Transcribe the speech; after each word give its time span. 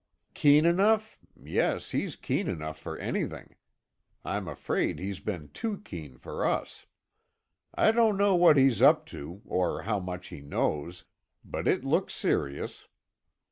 "Keen 0.33 0.65
enough? 0.65 1.19
Yes, 1.39 1.91
he's 1.91 2.15
keen 2.15 2.47
enough 2.47 2.79
for 2.79 2.97
anything. 2.97 3.53
I'm 4.25 4.47
afraid 4.47 4.97
he's 4.97 5.19
been 5.19 5.49
too 5.49 5.77
keen 5.85 6.17
for 6.17 6.43
us. 6.43 6.87
I 7.75 7.91
don't 7.91 8.17
know 8.17 8.33
what 8.33 8.57
he's 8.57 8.81
up 8.81 9.05
to, 9.13 9.43
or 9.45 9.83
how 9.83 9.99
much 9.99 10.29
he 10.29 10.41
knows, 10.41 11.05
but 11.45 11.67
it 11.67 11.83
looks 11.85 12.15
serious. 12.15 12.87